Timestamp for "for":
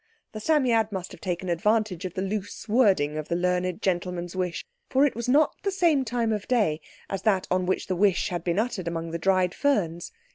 4.89-5.05